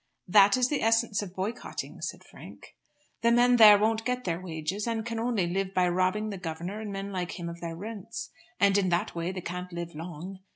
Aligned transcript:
"That 0.27 0.57
is 0.57 0.67
the 0.69 0.81
essence 0.81 1.21
of 1.21 1.35
boycotting," 1.35 2.01
said 2.01 2.23
Frank. 2.23 2.75
"The 3.21 3.31
men 3.31 3.57
there 3.57 3.77
won't 3.77 4.03
get 4.03 4.23
their 4.23 4.41
wages, 4.41 4.87
and 4.87 5.05
can 5.05 5.19
only 5.19 5.45
live 5.45 5.75
by 5.75 5.87
robbing 5.89 6.31
the 6.31 6.39
governor 6.39 6.81
and 6.81 6.91
men 6.91 7.11
like 7.11 7.37
him 7.39 7.47
of 7.47 7.61
their 7.61 7.75
rents. 7.75 8.31
And 8.59 8.79
in 8.79 8.89
that 8.89 9.13
way 9.13 9.31
they 9.31 9.41
can't 9.41 9.71
live 9.71 9.93
long. 9.93 10.39